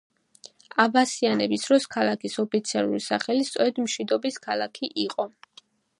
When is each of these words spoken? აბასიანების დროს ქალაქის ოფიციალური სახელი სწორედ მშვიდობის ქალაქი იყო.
აბასიანების 0.83 1.65
დროს 1.67 1.85
ქალაქის 1.95 2.39
ოფიციალური 2.45 3.03
სახელი 3.09 3.45
სწორედ 3.51 3.83
მშვიდობის 3.85 4.41
ქალაქი 4.49 4.91
იყო. 5.05 5.29